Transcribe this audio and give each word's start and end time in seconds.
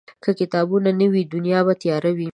که 0.23 0.31
کتابونه 0.39 0.91
نه 0.99 1.07
وي، 1.11 1.23
دنیا 1.33 1.59
به 1.67 1.73
تیاره 1.81 2.11
وي. 2.17 2.29